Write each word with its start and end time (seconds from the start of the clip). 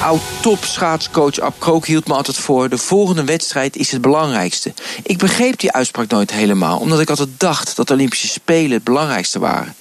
Oud-top-schaatscoach 0.00 1.40
Ab 1.40 1.54
Krook 1.58 1.86
hield 1.86 2.06
me 2.06 2.14
altijd 2.14 2.36
voor... 2.36 2.68
de 2.68 2.78
volgende 2.78 3.24
wedstrijd 3.24 3.76
is 3.76 3.92
het 3.92 4.00
belangrijkste. 4.00 4.72
Ik 5.02 5.18
begreep 5.18 5.58
die 5.58 5.72
uitspraak 5.72 6.10
nooit 6.10 6.30
helemaal... 6.30 6.78
omdat 6.78 7.00
ik 7.00 7.10
altijd 7.10 7.28
dacht 7.36 7.76
dat 7.76 7.88
de 7.88 7.94
Olympische 7.94 8.28
Spelen 8.28 8.70
het 8.70 8.84
belangrijkste 8.84 9.38
waren. 9.38 9.74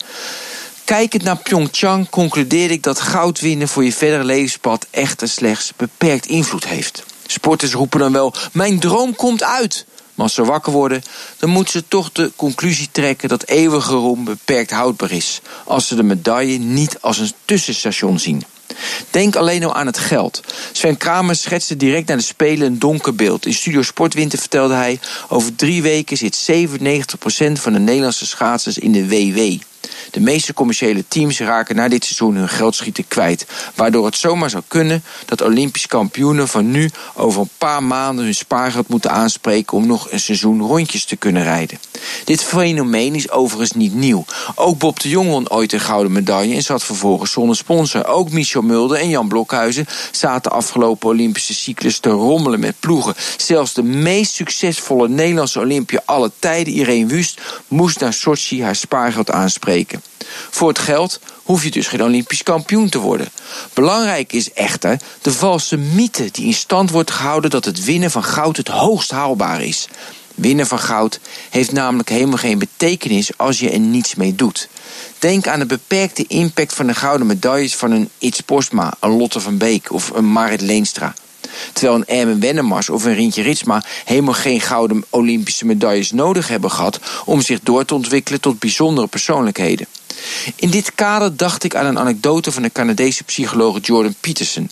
Kijkend 0.83 1.23
naar 1.23 1.37
Pyeongchang 1.37 2.09
concludeerde 2.09 2.73
ik 2.73 2.83
dat 2.83 2.99
goud 2.99 3.39
winnen... 3.39 3.67
voor 3.67 3.83
je 3.83 3.93
verdere 3.93 4.23
levenspad 4.23 4.85
echt 4.89 5.21
en 5.21 5.29
slechts 5.29 5.71
beperkt 5.75 6.25
invloed 6.25 6.67
heeft. 6.67 7.03
Sporters 7.25 7.73
roepen 7.73 7.99
dan 7.99 8.11
wel, 8.11 8.33
mijn 8.51 8.79
droom 8.79 9.15
komt 9.15 9.43
uit... 9.43 9.85
Maar 10.13 10.27
als 10.27 10.37
ze 10.37 10.45
wakker 10.45 10.71
worden, 10.71 11.03
dan 11.37 11.49
moeten 11.49 11.73
ze 11.73 11.87
toch 11.87 12.11
de 12.11 12.31
conclusie 12.35 12.89
trekken 12.91 13.29
dat 13.29 13.45
eeuwige 13.45 13.93
roem 13.93 14.23
beperkt 14.23 14.71
houdbaar 14.71 15.11
is. 15.11 15.41
Als 15.65 15.87
ze 15.87 15.95
de 15.95 16.03
medaille 16.03 16.57
niet 16.57 17.01
als 17.01 17.17
een 17.17 17.31
tussenstation 17.45 18.19
zien. 18.19 18.43
Denk 19.09 19.35
alleen 19.35 19.63
al 19.63 19.75
aan 19.75 19.85
het 19.85 19.97
geld. 19.97 20.41
Sven 20.71 20.97
Kramer 20.97 21.35
schetste 21.35 21.77
direct 21.77 22.07
naar 22.07 22.17
de 22.17 22.23
Spelen 22.23 22.67
een 22.67 22.79
donker 22.79 23.15
beeld. 23.15 23.45
In 23.45 23.53
Studio 23.53 23.81
Sportwinter 23.81 24.39
vertelde 24.39 24.73
hij... 24.73 24.99
over 25.29 25.55
drie 25.55 25.81
weken 25.81 26.17
zit 26.17 26.49
97% 26.51 27.51
van 27.53 27.73
de 27.73 27.79
Nederlandse 27.79 28.25
schaatsers 28.25 28.77
in 28.77 28.91
de 28.91 29.07
WW. 29.07 29.61
De 30.11 30.19
meeste 30.19 30.53
commerciële 30.53 31.03
teams 31.07 31.39
raken 31.39 31.75
na 31.75 31.87
dit 31.87 32.03
seizoen 32.03 32.35
hun 32.35 32.49
geldschieten 32.49 33.07
kwijt. 33.07 33.45
Waardoor 33.75 34.05
het 34.05 34.15
zomaar 34.15 34.49
zou 34.49 34.63
kunnen 34.67 35.03
dat 35.25 35.41
Olympisch 35.41 35.87
kampioenen 35.87 36.47
van 36.47 36.71
nu 36.71 36.89
over 37.13 37.41
een 37.41 37.49
paar 37.57 37.83
maanden 37.83 38.25
hun 38.25 38.35
spaargeld 38.35 38.87
moeten 38.87 39.11
aanspreken 39.11 39.77
om 39.77 39.87
nog 39.87 40.11
een 40.11 40.19
seizoen 40.19 40.61
rondjes 40.61 41.05
te 41.05 41.15
kunnen 41.15 41.43
rijden. 41.43 41.79
Dit 42.23 42.43
fenomeen 42.43 43.15
is 43.15 43.31
overigens 43.31 43.71
niet 43.71 43.93
nieuw. 43.93 44.25
Ook 44.55 44.77
Bob 44.77 44.99
de 44.99 45.09
Jong 45.09 45.29
won 45.29 45.49
ooit 45.49 45.73
een 45.73 45.79
gouden 45.79 46.11
medaille 46.11 46.55
en 46.55 46.63
zat 46.63 46.83
vervolgens 46.83 47.31
zonder 47.31 47.55
sponsor. 47.55 48.05
Ook 48.05 48.31
Michel 48.31 48.61
Mulder 48.61 48.97
en 48.97 49.09
Jan 49.09 49.27
Blokhuizen 49.27 49.87
zaten 50.11 50.51
afgelopen 50.51 51.09
Olympische 51.09 51.53
cyclus 51.53 51.99
te 51.99 52.09
rommelen 52.09 52.59
met 52.59 52.75
ploegen. 52.79 53.15
Zelfs 53.37 53.73
de 53.73 53.83
meest 53.83 54.33
succesvolle 54.33 55.09
Nederlandse 55.09 55.59
Olympia 55.59 56.01
alle 56.05 56.31
tijden, 56.39 56.73
Irene 56.73 57.05
Wust, 57.05 57.41
moest 57.67 57.99
naar 57.99 58.13
Sochi 58.13 58.63
haar 58.63 58.75
spaargeld 58.75 59.31
aanspreken. 59.31 60.01
Voor 60.49 60.67
het 60.67 60.79
geld 60.79 61.19
hoef 61.43 61.63
je 61.63 61.71
dus 61.71 61.87
geen 61.87 62.03
Olympisch 62.03 62.43
kampioen 62.43 62.89
te 62.89 62.99
worden. 62.99 63.29
Belangrijk 63.73 64.33
is 64.33 64.53
echter 64.53 64.99
de 65.21 65.31
valse 65.31 65.77
mythe 65.77 66.31
die 66.31 66.45
in 66.45 66.53
stand 66.53 66.91
wordt 66.91 67.11
gehouden 67.11 67.49
dat 67.49 67.65
het 67.65 67.83
winnen 67.83 68.11
van 68.11 68.23
goud 68.23 68.57
het 68.57 68.67
hoogst 68.67 69.11
haalbaar 69.11 69.61
is. 69.61 69.87
Winnen 70.41 70.67
van 70.67 70.79
goud 70.79 71.19
heeft 71.49 71.71
namelijk 71.71 72.09
helemaal 72.09 72.37
geen 72.37 72.59
betekenis 72.59 73.37
als 73.37 73.59
je 73.59 73.69
er 73.69 73.79
niets 73.79 74.15
mee 74.15 74.35
doet. 74.35 74.69
Denk 75.19 75.47
aan 75.47 75.59
de 75.59 75.65
beperkte 75.65 76.25
impact 76.27 76.73
van 76.73 76.87
de 76.87 76.95
gouden 76.95 77.27
medailles 77.27 77.75
van 77.75 77.91
een 77.91 78.09
Iets 78.17 78.41
Postma, 78.41 78.93
een 78.99 79.17
Lotte 79.17 79.39
van 79.39 79.57
Beek 79.57 79.91
of 79.91 80.09
een 80.09 80.31
Marit 80.31 80.61
Leenstra. 80.61 81.13
Terwijl 81.73 81.95
een 81.95 82.07
Erwin 82.07 82.39
Wennemars 82.39 82.89
of 82.89 83.05
een 83.05 83.13
Rintje 83.13 83.41
Ritsma 83.41 83.83
helemaal 84.05 84.33
geen 84.33 84.61
gouden 84.61 85.03
Olympische 85.09 85.65
medailles 85.65 86.11
nodig 86.11 86.47
hebben 86.47 86.71
gehad 86.71 86.99
om 87.25 87.41
zich 87.41 87.59
door 87.63 87.85
te 87.85 87.93
ontwikkelen 87.93 88.41
tot 88.41 88.59
bijzondere 88.59 89.07
persoonlijkheden. 89.07 89.87
In 90.55 90.69
dit 90.69 90.95
kader 90.95 91.37
dacht 91.37 91.63
ik 91.63 91.75
aan 91.75 91.85
een 91.85 91.99
anekdote 91.99 92.51
van 92.51 92.63
de 92.63 92.71
Canadese 92.71 93.23
psycholoog 93.23 93.77
Jordan 93.81 94.15
Peterson. 94.19 94.69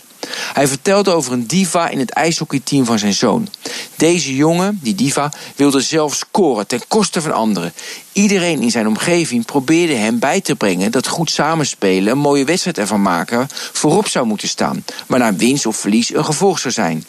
Hij 0.52 0.68
vertelde 0.68 1.10
over 1.10 1.32
een 1.32 1.46
diva 1.46 1.88
in 1.88 1.98
het 1.98 2.10
ijshockeyteam 2.10 2.84
van 2.84 2.98
zijn 2.98 3.12
zoon. 3.12 3.48
Deze 3.94 4.36
jongen, 4.36 4.78
die 4.82 4.94
diva, 4.94 5.32
wilde 5.56 5.80
zelf 5.80 6.14
scoren 6.14 6.66
ten 6.66 6.82
koste 6.88 7.20
van 7.20 7.32
anderen. 7.32 7.72
Iedereen 8.12 8.62
in 8.62 8.70
zijn 8.70 8.86
omgeving 8.86 9.44
probeerde 9.44 9.94
hem 9.94 10.18
bij 10.18 10.40
te 10.40 10.56
brengen 10.56 10.90
dat 10.90 11.06
goed 11.06 11.30
samenspelen, 11.30 12.12
een 12.12 12.18
mooie 12.18 12.44
wedstrijd 12.44 12.78
ervan 12.78 13.02
maken, 13.02 13.48
voorop 13.72 14.08
zou 14.08 14.26
moeten 14.26 14.48
staan, 14.48 14.84
waarna 15.06 15.34
winst 15.34 15.66
of 15.66 15.76
verlies 15.76 16.14
een 16.14 16.24
gevolg 16.24 16.58
zou 16.58 16.74
zijn. 16.74 17.06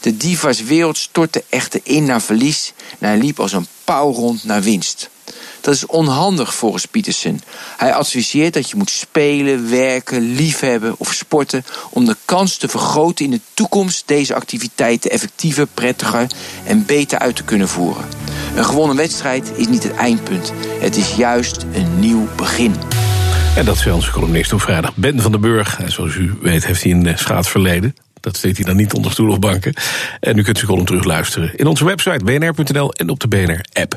De 0.00 0.16
diva's 0.16 0.62
wereld 0.62 0.98
stortte 0.98 1.44
echter 1.48 1.80
in 1.82 2.04
naar 2.04 2.22
verlies 2.22 2.72
en 2.98 3.08
hij 3.08 3.18
liep 3.18 3.40
als 3.40 3.52
een 3.52 3.66
pauw 3.84 4.12
rond 4.12 4.44
naar 4.44 4.62
winst. 4.62 5.08
Dat 5.64 5.74
is 5.74 5.86
onhandig 5.86 6.54
volgens 6.54 6.86
Peterson. 6.86 7.40
Hij 7.76 7.94
adviseert 7.94 8.54
dat 8.54 8.70
je 8.70 8.76
moet 8.76 8.90
spelen, 8.90 9.70
werken, 9.70 10.34
liefhebben 10.34 10.94
of 10.98 11.12
sporten 11.12 11.64
om 11.90 12.04
de 12.04 12.16
kans 12.24 12.56
te 12.56 12.68
vergroten 12.68 13.24
in 13.24 13.30
de 13.30 13.40
toekomst 13.54 14.02
deze 14.06 14.34
activiteiten 14.34 15.10
effectiever, 15.10 15.66
prettiger 15.66 16.26
en 16.64 16.86
beter 16.86 17.18
uit 17.18 17.36
te 17.36 17.44
kunnen 17.44 17.68
voeren. 17.68 18.04
Een 18.56 18.64
gewonnen 18.64 18.96
wedstrijd 18.96 19.52
is 19.56 19.66
niet 19.68 19.82
het 19.82 19.94
eindpunt. 19.94 20.52
Het 20.80 20.96
is 20.96 21.14
juist 21.14 21.66
een 21.72 22.00
nieuw 22.00 22.28
begin. 22.36 22.74
En 23.56 23.64
dat 23.64 23.76
is 23.76 23.86
onze 23.86 24.10
columnist 24.10 24.52
op 24.52 24.60
vrijdag. 24.60 24.96
Ben 24.96 25.20
van 25.20 25.30
den 25.30 25.40
Burg. 25.40 25.80
En 25.80 25.92
zoals 25.92 26.14
u 26.14 26.34
weet 26.40 26.66
heeft 26.66 26.82
hij 26.82 26.92
een 26.92 27.06
eh, 27.06 27.16
schaatsverleden. 27.16 27.94
Dat 28.20 28.36
steekt 28.36 28.56
hij 28.56 28.66
dan 28.66 28.76
niet 28.76 28.92
onder 28.92 29.12
stoel 29.12 29.30
of 29.30 29.38
banken. 29.38 29.74
En 30.20 30.38
u 30.38 30.42
kunt 30.42 30.56
zijn 30.56 30.70
column 30.70 30.86
terugluisteren 30.86 31.54
in 31.56 31.66
onze 31.66 31.84
website 31.84 32.24
bnr.nl 32.24 32.92
en 32.92 33.08
op 33.08 33.20
de 33.20 33.28
BNR-app. 33.28 33.96